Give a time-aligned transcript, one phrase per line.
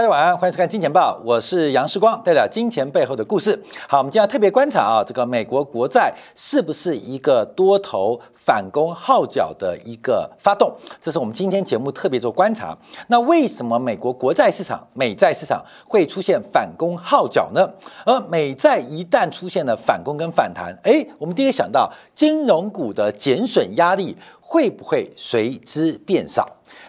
[0.00, 3.62] 大家晚安，欢迎收看《金钱报》，我是杨世光，带来金钱背后的故事。
[3.86, 10.74] 好，我们今天要特别观察啊，这个美国国债是不是一个多头反攻号角的一个发动？
[10.98, 12.74] 这是我们今天节目特别做观察。
[13.08, 17.68] 那为什么美国国债市场、美债市场会出现反攻号角呢？
[18.06, 24.16] 而美债一旦出现了反攻跟反弹，诶，我们第一个想到金融股的减损压力
[24.50, 26.44] 会不会随之变少？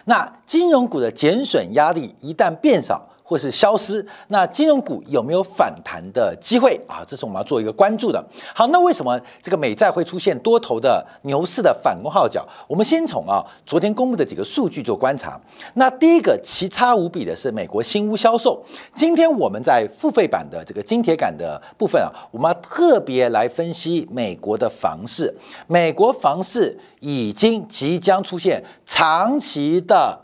[0.06, 7.02] 那金融股的减损压力一旦变少或是消失，那金融股有没有反弹的机会啊？
[7.08, 8.22] 这是我们要做一个关注的。
[8.54, 12.46] 好，那为什么这个美债会出现多头的牛市的反攻号角？
[12.68, 15.40] 我们先从啊昨天公布的几个数据做观察。
[15.72, 18.62] 那第一个奇差无比的是美国新屋销售。
[18.94, 25.34] 今天我们在付费版的这个金铁杆的部分啊，我们要特别来分析美国的房市。
[25.66, 30.20] 美国房市已经即将出现长期的。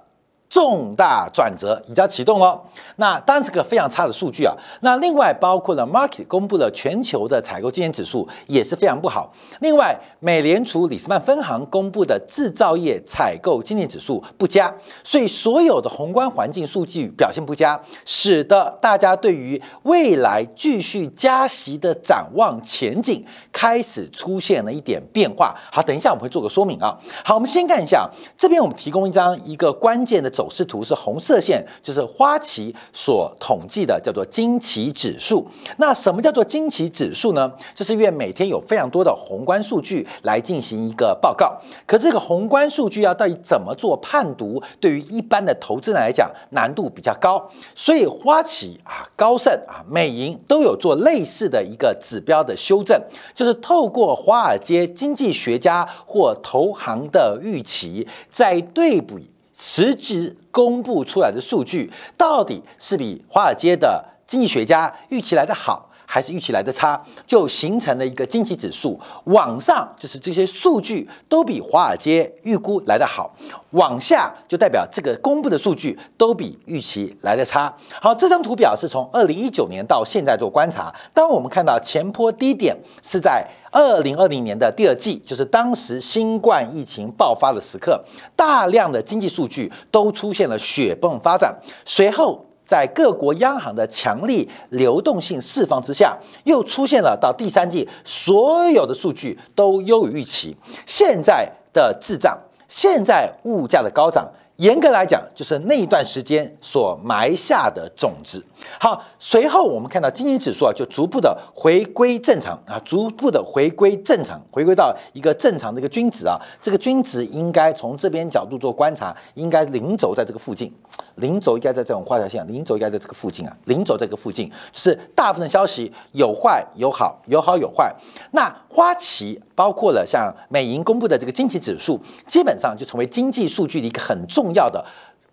[0.49, 2.59] 重大转折已经启动了，
[2.97, 4.55] 那当然是个非常差的数据啊。
[4.81, 9.31] 那另外包括了 Market 公布了全球的采购经理指数也是非常不好。
[9.61, 25.55] 另外，美联储里斯曼分行公布的制造业采购经理指数不佳，所以所有的宏观环境数据表现不佳，使得大家对于未来继续加息的展望前景开始出现了一点变化。
[25.71, 26.97] 好，等一下我们会做个说明啊。
[27.23, 30.33] 好，我们先看一下这边，我们提供一张一个关键的。
[30.39, 35.45] 走势图是红色线，就是花旗所统计的，叫做惊奇指数。
[35.79, 37.51] 那什么叫做惊奇指数呢？
[37.75, 47.51] 就是因为每天有非常多的宏观数据来进行一个报告，可这个宏观数据要到底怎么做判读，对于一般的投资人来讲难度比较高。
[47.75, 52.97] 所以花旗啊、高盛啊、美银都有做类似的一个指标的修正，
[53.35, 59.29] 就是透过华尔街经济学家或投行的预期，在对比。
[59.61, 68.99] 实质公布出来的数据到底是比华尔街的经济学家预期来的好，还是预期来的差，就形成了一个经济指数。
[69.25, 73.35] 往上就是这些数据都比华尔街预估来的好，
[73.71, 77.75] 往下就代表这个公布的数据都比预期来的差。
[78.01, 80.95] 好，这张图表是从二零一九年到现在做观察。
[81.13, 83.45] 当我们看到前坡低点是在。
[83.71, 88.03] 二零二零年的第二季，就是当时新冠疫情爆发的时刻，
[88.35, 91.55] 大量的经济数据都出现了雪崩发展。
[91.85, 100.57] 随后，在各国央行的强力流动性释放之下，又出现了到第三季，所有的数据都优于预期。
[100.87, 104.27] 现在的滞胀，现在物价的高涨。
[104.57, 108.45] 严格来讲，就是那一段时间所埋下的种子。
[108.79, 116.39] 好，随后我们看到经济指数啊，就逐步的回归正常啊，逐步的回归正常，回归到一个正常的一个均值啊。
[116.63, 120.73] 这个均值应该从这边角度做观察，应该零轴在这个附近，
[121.17, 127.93] 零轴应该在这种画条线，零轴应该在这个附近啊，零轴在这个附近，就是大部分消息有坏有好，有好有坏。
[128.33, 134.17] 那花旗包括了像美银公布的这个经济指数，基本上就成为经济数据的一个很。
[134.29, 134.85] 重要的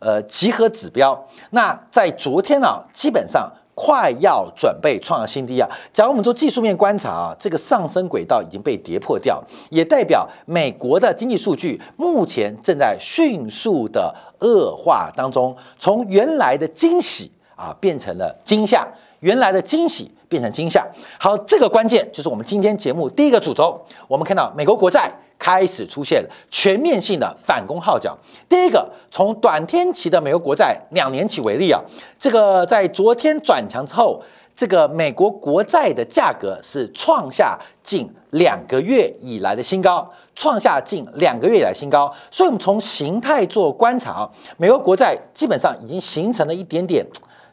[0.05, 5.67] 呃集合指标，那在昨天啊，基本上快要准备创新低啊。
[5.91, 18.87] 假如我们做技术面观察啊，这个上升轨道已经被跌破掉，也代表美国的经济数据目前正在迅速的恶化当中，从原来的惊喜啊变成了惊吓，
[19.22, 20.87] 原来的惊喜变成惊吓。
[21.19, 25.11] 好，这个关键就是我们今天节目第一个主轴，我们看到美国国债。
[25.38, 28.18] 开始出现全面性的反攻号角。
[28.47, 31.81] 第一个，从短天期的美国国债两年期为例啊，
[32.18, 34.22] 这个在昨天转强之后，
[34.56, 42.11] 这个美国国债的价格是创下近两个月以来的新高，创下近两个月以来新高。
[42.31, 47.05] 所以，我们从形态做观察，美国国债基本上已经形成了一点点。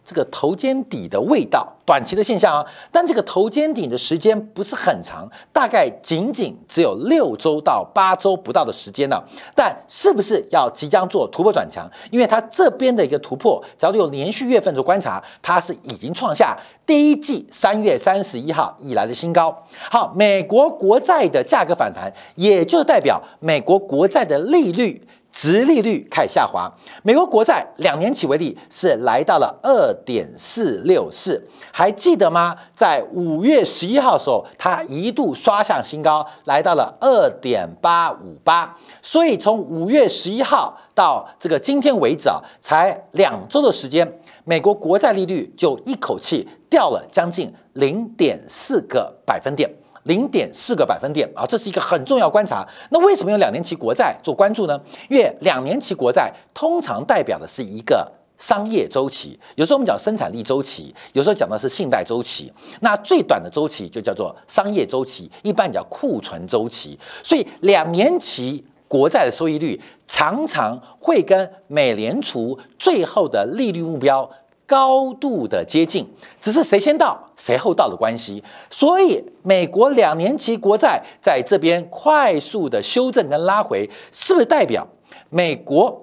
[0.05, 9.23] 这个头肩底的味道，短期的现象啊，但这个头肩底的时间不是很长，大概仅仅只有六周到八周不到的时间呢。
[9.55, 11.89] 但是不是要即将做突破转强？
[12.11, 19.57] 因为它这边的一个突破，假如有连续月份做观察，它是已经创下第一季三月三十一号以来的新高。
[19.91, 25.07] 好，美国国债的价格反弹，也就代表美国国债的利率。
[25.33, 26.71] 殖利率开始下滑，
[27.03, 31.43] 美国国债两年期为例是来到了二点四六四，
[31.73, 32.55] 还记得吗？
[32.75, 38.77] 在五月十一号的时候，它一度刷向新高，来到了二点八五八。
[39.01, 49.69] 所以从五月十一号到这个今天为止啊，才两周的时间，美国国债利率就一口气掉了将近零点四个百分点。
[50.05, 52.67] 零点四个百分点啊，这是一个很重要观察。
[52.91, 54.81] 那为什么用两年期国债做关注呢？
[55.09, 62.53] 因为两年期国债通常代表的是一个商业周期，有时候我们讲生产力周期，有时候讲的是信贷周期。
[62.81, 66.99] 那最短的周期就叫做商业周期，一般叫库存周期。
[67.23, 74.29] 所以两年期国债的收益率常常会跟美联储最后的利率目标
[74.73, 76.11] 高度的接近，
[76.41, 78.43] 只是谁先到谁后到的关系。
[78.71, 84.89] 所以美国两年期国债在这边快速的修正跟拉回，是不是代表
[85.29, 86.03] 美国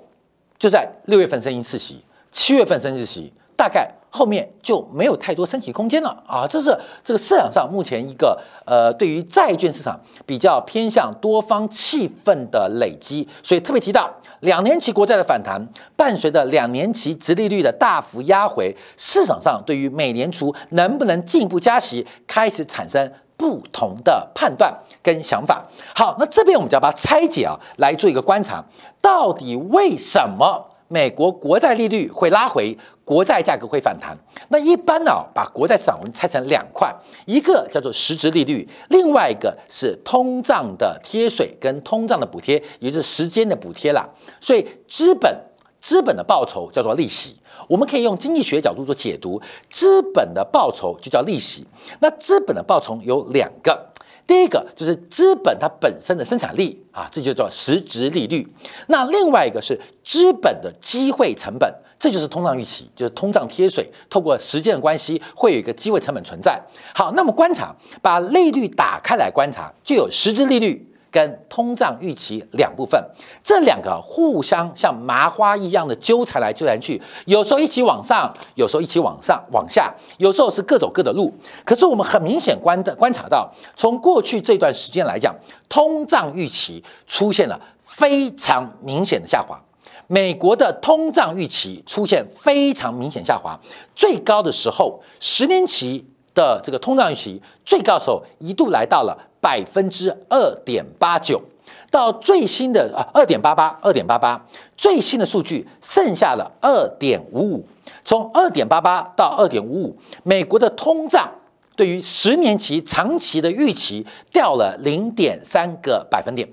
[0.59, 1.99] 就在六月份升一次息？
[2.29, 6.47] 七月份升一次息，大概后面就没有太多升息空间了啊！
[6.47, 14.09] 这是这个市场上目前一个呃，对于债券市场比较偏向多方气氛的累积，所以特别提到
[14.41, 15.63] 两年期国债的反弹，
[15.95, 24.73] 伴随着两年期直利率的大幅压回，市场上对于美联储能不能进一步加息开始产生不同的判断
[25.03, 25.65] 跟想法。
[25.93, 28.63] 好，那这边我们就要把它拆解啊，来做一个观察，
[28.99, 30.65] 到底为什么？
[30.91, 32.75] 美国国债利率会拉回，
[33.05, 34.17] 国债价格会反弹。
[34.49, 36.93] 那一般呢，把国债市场我们拆成两块，
[37.25, 44.09] 一个叫做实质利率，另外一个是通胀的贴水跟通胀的补贴，也就是时间的补贴啦。
[44.41, 45.31] 所以资本
[45.79, 49.39] 资本的报酬叫做利息，我们可以用经济学角度做解读，
[49.69, 51.67] 资本的报酬就叫利息。
[51.99, 53.88] 那资本的报酬有两个。
[54.29, 58.47] 第一个就是资本它本身的生产力啊，这就叫实质利率。
[58.85, 63.91] 那另外一个是资本的机会成本，这就是通胀预期，就是通胀贴水。
[64.07, 66.61] 透过时间的关系，会有一个机会成本存在。
[66.93, 70.87] 好，那么观察，把利率打开来观察，就有实质利率。
[71.11, 73.03] 跟通胀预期两部分，
[73.43, 81.33] 这两个互相像麻花一样的纠缠来纠缠去，有时候一起往上，有时候一起往上往下，有时候是各走各的路。
[81.65, 85.35] 可是我们很明显观的观察到，从过去这段时间来讲，
[85.67, 89.59] 通胀预期出现了非常明显的下滑。
[90.07, 93.59] 美国的通胀预期出现非常明显下滑，
[93.95, 96.03] 最高的时候，十年期
[96.33, 99.28] 的这个通胀预期最高的时候一度来到了。
[99.41, 101.41] 百分之二点八九，
[101.89, 104.45] 到最新的啊二点八八，二点八八，
[104.75, 107.65] 最新的数据剩下了二点五五。
[108.03, 111.29] 从二点八八到二点五五，美国的通胀
[111.75, 116.47] 对于十年期、长期的预期掉了零点三个百分点。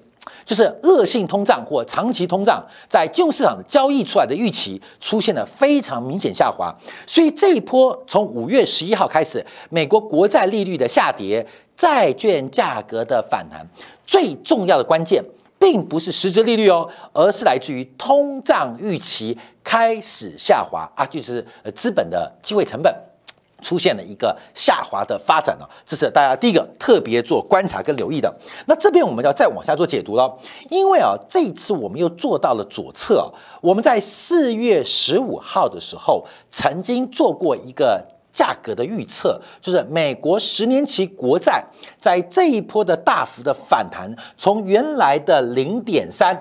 [0.45, 6.73] 就是恶性通胀或长期通胀，在金融市场交易出来的预期出现了非常明显下滑，
[7.05, 11.45] 所以这一波从五月十一号开始，美国国债利率的下跌，
[11.77, 13.67] 债券价格的反弹，
[14.07, 15.23] 最重要的关键，
[15.59, 22.95] 并不是实质利率哦，而是来自于通胀预期开始下滑啊，就是呃资本的机会成本。
[23.63, 28.33] 出现了一个下滑的发展了，这是大家第一个特别做观察跟留意的。
[28.67, 30.39] 那这边我们要再往下做解读了，
[30.69, 33.27] 因为啊，这一次我们又做到了左侧啊，
[33.63, 41.65] 我们在四月十五号的时候曾经做过一个价格的预测，就是美国十年期国债
[41.99, 46.37] 在这一波的大幅的反弹，从原来的零点三。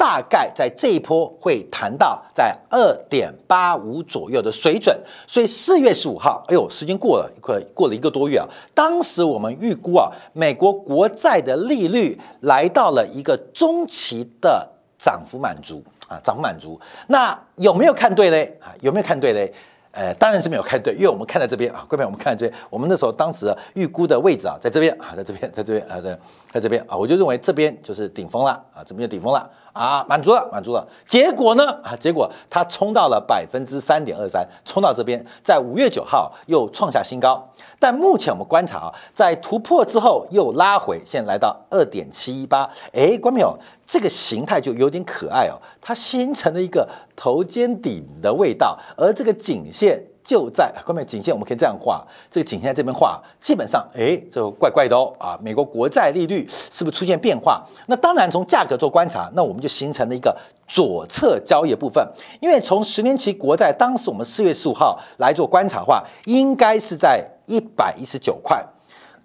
[0.00, 8.48] 大概在这一波会谈到在二点八五左右的水准，所以四月十五号，哎呦，时间过了，快过了一个多月啊。
[8.72, 14.66] 当时我们预估啊，美国国债的利率来到了一个中期的
[14.98, 16.80] 涨幅满足啊，涨幅满足。
[17.08, 18.56] 那有没有看对嘞？
[18.58, 19.52] 啊，有没有看对嘞？
[19.92, 26.18] 呃，当然是没有看对，因为我们看在这边啊，各位，我们看在这边，我们那时候当时预估的位置啊，在这边啊，在这边，在这边啊，在
[26.52, 29.50] 在这边啊，我就认为这边就是顶峰了啊，这边就顶峰了。
[29.72, 30.86] 啊，满足了，满足了。
[31.06, 31.64] 结果呢？
[31.82, 37.48] 啊，结果它冲到了百分之三点二三，冲到这边，在五月九号又创下新高。
[37.78, 42.68] 但目前我们观察啊，在突破之后又拉回，现在来到二点七一八。
[42.92, 50.04] 哎，观众朋友，这个形态就有点可爱哦，它形成了一个头肩顶的味道，而这个颈线。
[50.30, 55.36] 就在后面颈线，我们可以这样画，这个颈线在这边画，基本上，哎，这怪怪的哦啊！
[55.42, 57.66] 美国国债利率是不是出现变化？
[57.88, 60.32] 那当然，从价格做观察，那我们就形成了一个
[60.68, 62.06] 左侧交易的部分。
[62.38, 68.64] 因为从十年期国债，当时我们四月十五号来做观察的话，应该是在一百一十九块，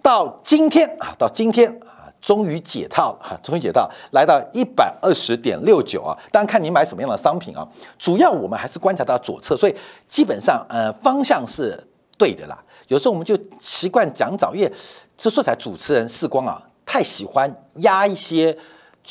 [0.01, 1.79] 到今天啊，到今天。
[2.25, 6.17] 终于解套了哈，终于解套，来到一百二十点六九啊。
[6.31, 7.67] 当然看你买什么样的商品啊，
[7.99, 9.75] 主要我们还是观察到左侧，所以
[10.07, 11.79] 基本上呃方向是
[12.17, 12.57] 对的啦。
[12.87, 14.73] 有时候我们就习惯讲早，因为
[15.15, 18.57] 这说起来主持人世光啊，太喜欢压一些。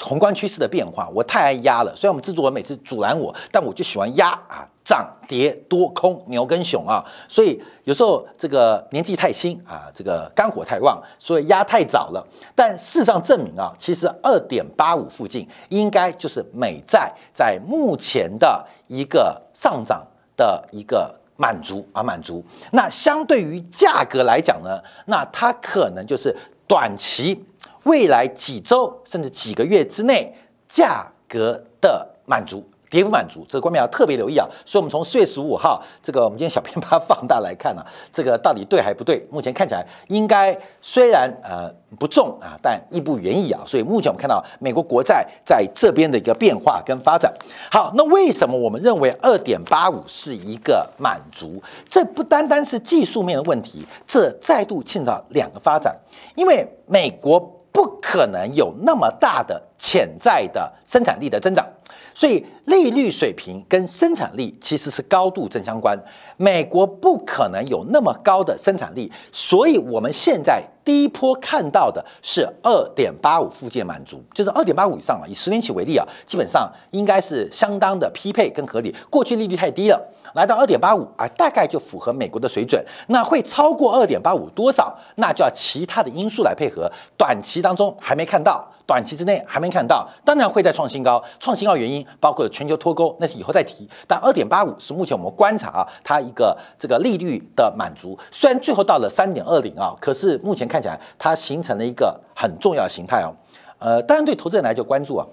[0.01, 1.95] 宏观趋势的变化，我太爱压了。
[1.95, 7.05] 虽然我们制作人每次阻拦我，但我就喜欢压啊，涨跌多空牛跟熊啊。
[7.29, 12.27] 所以有时候这个年纪太轻啊，这个肝火太旺，所以压太早了。
[12.55, 20.05] 但事实上证明啊，其实二点八五附近应该就是美债在目前的一个上涨
[20.37, 22.45] 的一个满足啊满足。
[22.73, 26.35] 那相对于价格来讲呢，那它可能就是
[26.67, 27.45] 短期
[27.85, 30.35] 未来几周甚至几个月之内
[30.69, 32.64] 价格的满足。
[32.91, 34.47] 跌幅满足，这个观众要特别留意啊！
[34.64, 39.26] 所以，我们从四月十五号这个，我们今天小片把它放大来看呢，这个到底对还不对？
[39.33, 43.61] 目前看起来应该虽然呃不重啊，但亦不远矣啊！
[43.67, 47.35] 所以目前我们看到美国国债在这边的一个变化跟发展。
[47.69, 51.61] 好，那为什么我们认为二点八五是一个满足？
[51.91, 55.93] 这不单单是技术面的问题，这再度牵扯两个发展，
[56.37, 57.41] 因为美国
[57.75, 61.69] 不可能有那么大的潜在的生产力的增长。
[62.14, 65.99] 所以利率水平跟生产力其实是高度正相关。
[66.37, 75.25] 美国不可能有那么高的生产力，所以我们现在第一波看到的是二点八五附近满足，就是二点八五以上啊。
[75.26, 78.95] 以十年期为例啊，基本上应该是相当的匹配跟合理。
[79.09, 82.85] 过去利率太低了，来到二点八五啊，大概就符合美国的水准。
[83.09, 84.95] 那会超过二点八五多少？
[85.17, 86.91] 那就要其他的因素来配合。
[87.17, 88.71] 短期当中还没看到。
[88.87, 91.23] 短期之内还没看到，当然会再创新高。
[91.41, 93.88] 创新高原因包括全球脱钩，那是以后再提。
[94.07, 98.19] 但二点八五是目前我们观察啊，它一个这个利率的满足。
[98.31, 103.33] 虽然最后到了三点二零啊，可是目前看起来它形成了一个很重要的形态哦。
[103.79, 105.26] 呃，当然对投资人来就关注啊，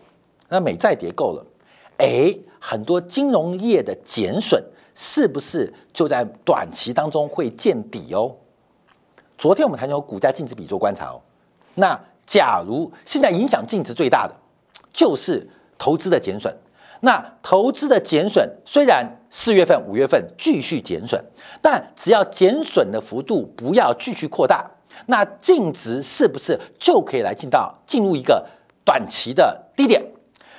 [0.47, 1.45] 那美债跌够了，
[1.97, 4.63] 哎，很多金融业的减损
[4.95, 8.33] 是不是就在短期当中会见底哦？
[9.37, 11.21] 昨天我们谈到股价净值比做观察哦，
[11.75, 11.99] 那。
[12.25, 14.33] 假如现在影响净值最大的
[14.93, 16.55] 就是投资的减损，
[17.01, 21.23] 那投资的减损虽然四月份、五月份继续减损，
[21.61, 24.69] 但只要减损的幅度不要继续扩大，
[25.07, 28.45] 那净值是不是就可以来进到进入一个
[28.85, 30.03] 短期的低点？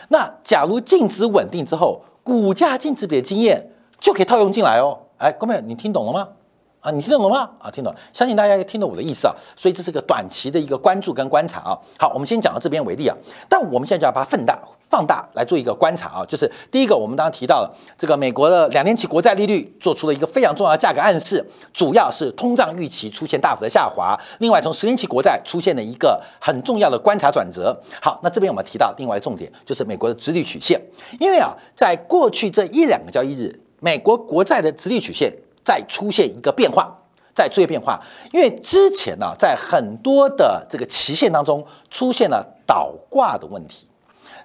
[0.08, 4.98] 那假如净值稳定之后，股价净值比的经验就可以套用进来哦。
[5.18, 6.28] 哎，各位，你听懂了吗？
[6.82, 7.48] 啊，你听得懂吗？
[7.60, 9.34] 啊，听懂，相信大家也听懂我的意思啊。
[9.54, 11.78] 所以这是个短期的一个关注跟观察啊。
[11.96, 13.16] 好，我们先讲到这边为例啊。
[13.48, 14.58] 但我们现在就要把它放大、
[14.90, 16.26] 放大来做一个观察啊。
[16.26, 24.18] 就是第一个，我们刚刚提到了这个美国的两年期国债利率做出了一个非常重要的价格暗示，主要是通胀预期出现大幅的下滑。
[24.40, 27.80] 另外，从十年期国债出现了一个很重要的观察转折。
[28.00, 30.80] 好，那这边我们提到另外重点就是美国的直率曲线，
[31.20, 35.32] 因为啊，在过去这一两个交易日，美国国债的直率曲线。
[35.64, 36.96] 再出现一个变化，
[37.34, 38.00] 再出现变化，
[38.32, 43.88] 因为之前呢，在很多的这个期限当中出现了倒挂的问题。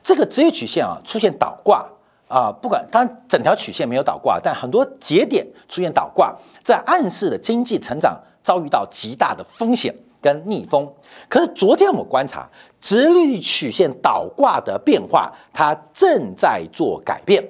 [0.03, 1.85] 这个职业曲线啊出现倒挂
[2.29, 6.33] 啊，不管当然整条曲线没有倒挂，但很多节点出现倒挂，
[6.63, 10.87] 在暗示的经济成长遭遇到极大的风险跟逆风。
[11.27, 12.47] 可是昨天我观察，
[12.79, 17.43] 直率曲线倒挂的变化，它正在做改变，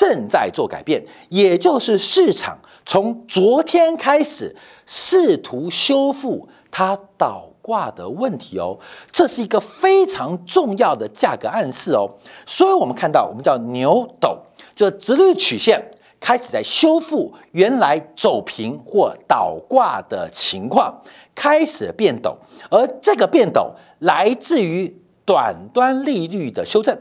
[0.00, 2.58] 正在做改变，也就是市场。
[2.86, 8.78] 从昨天开始，试图修复它倒挂的问题哦，
[9.12, 12.08] 这是一个非常重要的价格暗示哦。
[12.46, 14.38] 所以，我们看到我们叫牛斗，
[14.74, 21.02] 就直率曲线开始在修复原来走平或倒挂的情况，
[21.34, 22.34] 开始变陡，
[22.70, 26.98] 而这个变陡来自于短端利率的修正，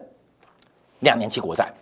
[0.99, 1.73] 两年期国债。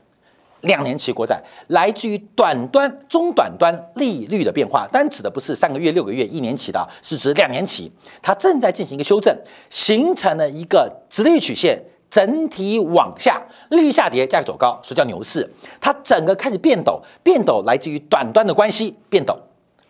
[0.61, 9.35] 两年期国债来自于短端、中短端利率的变化，单指的不是三个月、六个月、一年期的，是指两年期，它正在进行一个修正，
[9.69, 15.47] 形成了一个直率曲线整体往下，利率下跌，价格走高，所以叫牛市。
[15.79, 19.37] 它整个开始变陡，变陡来自于短端的关系变陡，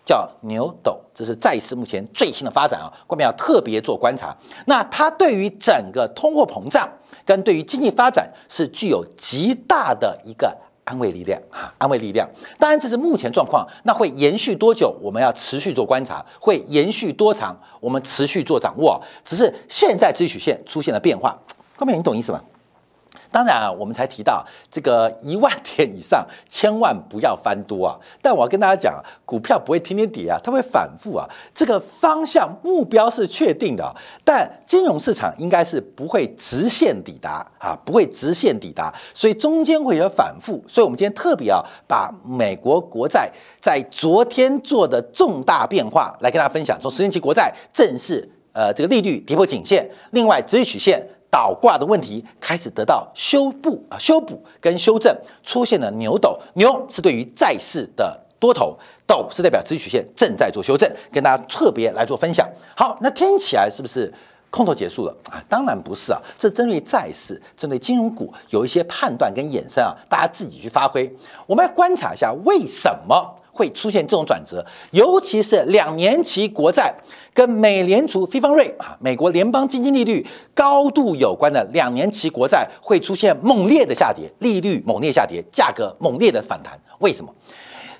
[0.05, 4.35] 叫牛陡，这是债市目前最新的发展啊，各位要特别做观察。
[4.65, 6.89] 那它对于整个通货膨胀。
[7.27, 12.25] 跟对于经济发展是具有极大的一个安慰力量啊，安慰力量。
[12.57, 14.95] 当然这是目前状况，那会延续多久？
[15.01, 17.53] 我们要持续做观察，会延续多长？
[17.81, 19.03] 我们持续做掌握。
[19.25, 21.37] 只是现在这曲线出现了变化，
[21.75, 22.41] 后面你懂意思吗？
[23.31, 27.97] 当然啊，我们才提到这个一万点以上，千万不要翻多啊！
[28.21, 31.27] 但我要跟大家讲，股票不会天天跌啊，它会反复啊。
[31.53, 40.63] 这个方向目标是确定的，但金融市场应该是不会直线抵达啊，不会直线抵达，所以中间会有反复。
[40.67, 43.29] 所以我们今天特别啊，把美国国债
[43.59, 46.79] 在昨天做的重大变化来跟大家分享。
[46.79, 51.05] 从十年期国债正式呃这个利率跌破颈线，另外直率曲线。
[51.29, 62.47] 倒挂的问题开始得到修补啊，修补跟修正出现了牛斗，牛是对于债市的多头，斗是代表指数曲线正在做修正，跟大家特别来做分享。
[62.75, 64.13] 好，那听起来是不是
[64.49, 65.43] 空头结束了啊？
[65.49, 71.13] 当然不是啊，这针对债市、针对金融股有一些判断跟衍生啊，大家自己去发挥。
[71.45, 76.93] 我们来观察一下为什么会出现这种转折，尤其是两年期国债
[77.33, 80.23] 跟美联储非方瑞啊，美国联邦基金利率
[80.53, 86.79] 高度有关的两年期国债会出现猛烈的下跌，利率猛烈下跌，价格猛烈的反弹。
[86.99, 87.33] 为什么？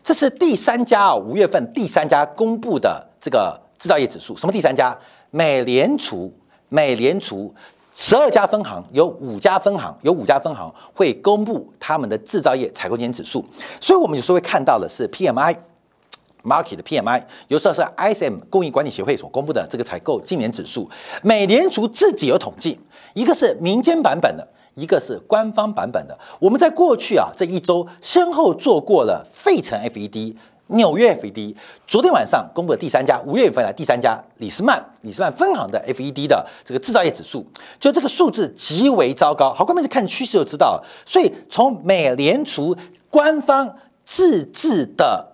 [0.04, 4.38] 这是第三家啊，五月份第三家公布的这个制造业指数。
[4.38, 4.96] 什么第三家？
[5.32, 6.32] 美联储，
[6.70, 7.54] 美联储
[8.00, 13.44] 十二家分行有五家分行，有五家分行会公布他们的制造业采购经理指数。
[13.82, 20.88] 所以，我们有时候会看到的是 PMI，market 的 PMI，有时候是 ISM 供应管理协会所公布的这个采购今年指数。
[21.24, 22.80] 美联储自己有统计，
[23.16, 24.48] 一个是民间版本的。
[24.76, 30.36] 一个是官方版本的，我们在过去啊这一周先后做过了费城 FED、
[30.68, 31.56] 纽约 FED，
[31.86, 37.46] 昨天晚上公布的第三家五月份的第三家李斯曼李斯曼分行的 FED 的这个制造业指数，
[37.80, 39.54] 就这个数字极为糟糕。
[39.54, 40.84] 好，关键是看趋势就知道。
[41.06, 42.76] 所以从美联储
[43.10, 43.74] 官方
[44.06, 45.26] 自制的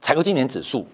[0.00, 0.86] 采购经理指数，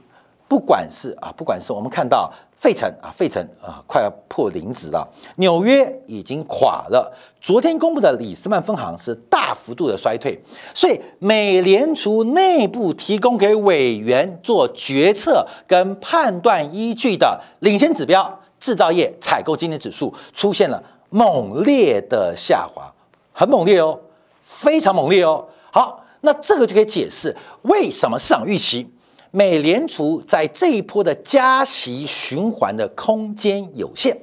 [0.48, 2.32] 不管是啊，不管是我们看到。
[2.58, 5.08] 费城啊，费城啊，快要破零值了。
[5.36, 7.12] 纽约已经垮了。
[7.40, 10.36] 昨天公布的里斯曼分行是大幅度的衰退，
[10.74, 22.92] 所以美联储内部提供给委员做决策跟判断依据的领先指标——制造业采购经理指数出现了猛烈的下滑，
[23.32, 23.98] 很猛烈哦，
[24.42, 25.46] 非常猛烈哦。
[25.70, 28.92] 好，那这个就可以解释为什么市场预期。
[29.30, 34.16] 美联储在这一波的加息循环的空间有限，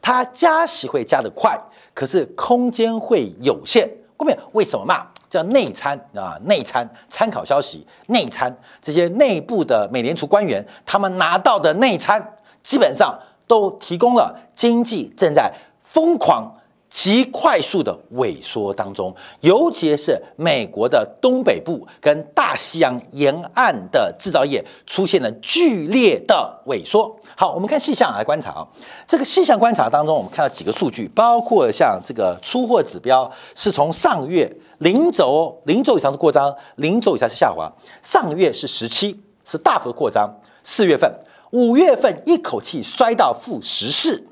[0.00, 1.58] 它加息会加得快，
[1.92, 3.90] 可是空间会有限。
[4.16, 5.06] 后面为什么嘛？
[5.30, 16.50] 叫内参啊，内参参考消息，内参这些内部的美联储官员，他们拿到的内参基本上都提供了经济正在疯狂。
[16.90, 27.14] 极快速的萎缩当中，尤其是美国的东北部跟大西洋沿岸的制造业出现了剧烈的萎缩。
[27.36, 28.66] 好，我们看细项来观察啊。
[29.06, 37.70] 这个细项观察当中，我们看到几个数据，包括像这个出货指标是从上个月零轴零轴以上是扩张，零轴以下是下滑。
[38.02, 40.28] 上个月是十七，是大幅扩张。
[40.64, 41.12] 四月份、
[41.50, 44.27] 五月份一口气摔到负十四。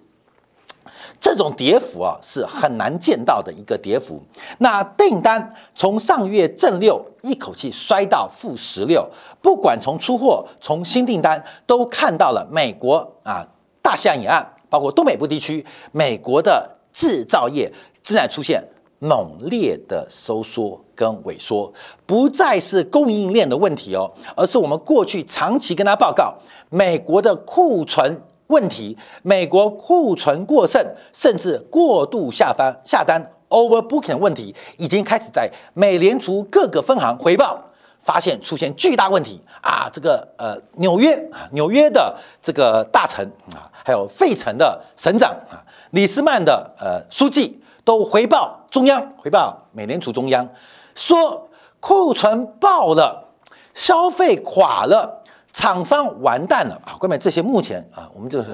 [1.21, 4.23] 这种跌幅啊是很难见到的一个跌幅。
[4.59, 9.09] 那订单从上月正六一口气摔到负十六，
[9.43, 13.47] 不管从出货从新订单都看到了美国啊
[13.83, 18.63] 大西洋沿岸，包括东北部地区，美国的制造业正在出现
[18.99, 21.73] 猛烈的收缩跟萎缩，
[22.07, 26.35] 不再是供应链的问题哦，而是我们过去长期跟他报告
[26.71, 28.23] 美国的库存。
[28.49, 37.59] 问题，美国库存过剩，甚至过度下单下单 overbooking 问题，已经开始在美联储各个分行回报，
[38.01, 39.91] 发现出现巨大问题啊！
[39.93, 45.59] 这个呃，纽约啊，纽约的这个大臣啊，还有费城的省长啊，
[45.91, 50.49] 李斯曼的呃书记都回报中央，回报美联储中央，
[50.95, 51.49] 说
[51.81, 53.29] 库存爆了，
[53.75, 55.25] 消费垮了。
[55.57, 56.93] 厂商完蛋了啊！
[56.99, 58.49] 关键这些目前啊，我们就是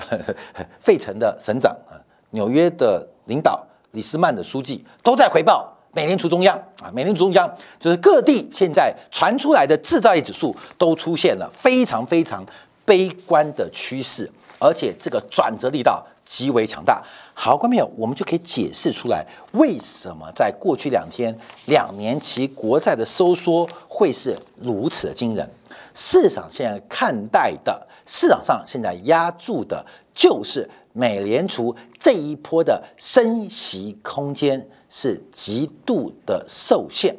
[0.79, 1.99] 费城的省长啊，
[2.31, 3.61] 纽约的领导
[3.91, 12.47] 李斯曼的书记都在回报美联储中央啊，美联储中央就是各地现在传出来的制造业指数都出现了非常非常
[12.85, 17.03] 悲观的趋势，而且这个转折力道极为强大。
[17.35, 21.37] 好，关键我们就可以解释出来，为什么在过去两天
[21.67, 25.51] 两年期国债的收缩会是如此的惊人。
[25.95, 37.15] 市场现在看待的，市场上现在压住的，就是美联储这一波的升息空间是极度的受限，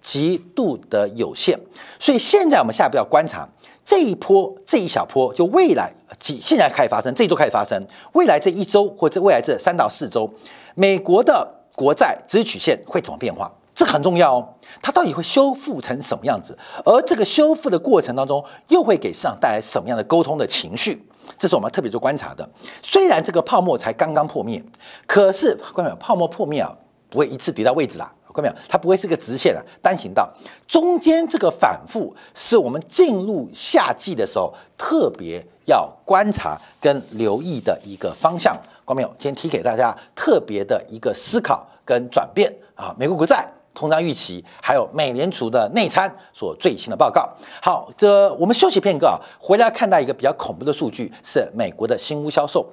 [0.00, 1.58] 极度的有限。
[1.98, 3.48] 所以现在我们下一步要观察
[3.84, 10.30] 这一波这一小波，就未来几现在开始发生，这一周开始发生，未来这一周或者未来这三到四周，
[10.74, 13.52] 美国的国债值曲线会怎么变化？
[13.78, 14.48] 这很重要哦，
[14.82, 16.58] 它到底会修复成什么样子？
[16.84, 21.08] 而这个修复的过程当中，又会给市场带来什么样的沟通的情绪？
[21.38, 22.48] 这是我们特别做观察的。
[22.82, 24.60] 虽然这个泡沫才刚刚破灭，
[25.06, 25.94] 可是关没有？
[25.94, 26.76] 泡沫破灭啊，
[27.08, 28.54] 不会一次跌到位置啦，关没有？
[28.68, 30.28] 它不会是个直线啊，单行道。
[30.66, 38.56] 中间这个反复，是我们进入夏季的时候特别要观察跟留意的一个方向。
[38.84, 39.08] 关没有？
[39.10, 43.48] 今天提给大家特别的一个思考跟转变啊，美国国债。
[43.74, 47.28] 通胀预期，还有美联储的内参所最新的报告。
[47.62, 52.66] 好，这我们休息片刻啊，回来看到一个比较恐怖的数据，是美国的新屋销售。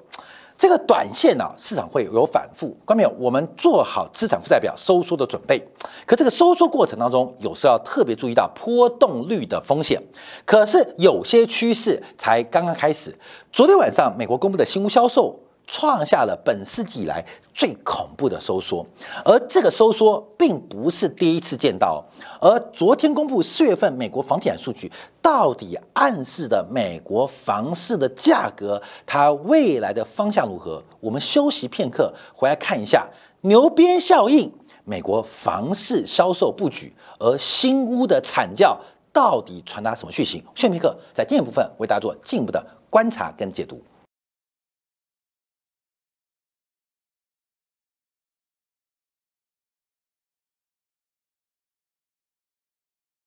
[0.58, 3.14] 这个短线呢，市场会有反复，关没有？
[3.20, 5.62] 我们做好资产负债表收缩的准备。
[6.06, 10.02] 可这个收缩过程当中，有时候要特别注意到波动率的风险。
[10.46, 13.14] 可是有些趋势才刚刚开始。
[13.52, 15.38] 昨天晚上，美国公布的新屋销售。
[15.68, 18.86] 创下了本世纪以来最恐怖的收缩，
[19.24, 22.04] 而这个收缩并不是第一次见到。
[22.40, 30.84] 而昨天公布四月份美国房地产数据，到底暗示的美国房市的价格，它未来的方向如何？
[31.00, 33.08] 我们休息片刻，回来看一下
[33.42, 34.52] 牛鞭效应，
[34.84, 38.80] 美国房市销售布局，而新屋的惨叫
[39.12, 40.44] 到底传达什么讯息？
[40.54, 43.82] 休息片刻，在第二部分为大家做进一步的观察跟解读。